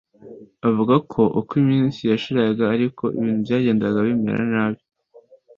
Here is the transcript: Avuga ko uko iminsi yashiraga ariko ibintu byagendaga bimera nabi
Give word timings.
Avuga 0.67 0.95
ko 1.11 1.21
uko 1.39 1.51
iminsi 1.63 1.99
yashiraga 2.11 2.63
ariko 2.75 3.03
ibintu 3.17 3.39
byagendaga 3.45 3.97
bimera 4.07 4.43
nabi 4.53 4.81